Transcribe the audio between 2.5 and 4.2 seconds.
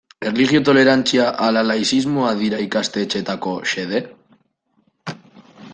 ikastetxeetako xede?